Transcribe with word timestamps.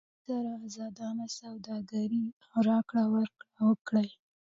له 0.03 0.05
چین 0.07 0.19
سره 0.27 0.51
ازادانه 0.67 1.25
سوداګري 1.39 2.23
او 2.51 2.59
راکړه 2.69 3.03
ورکړه 3.13 3.49
وکړئ. 3.69 4.09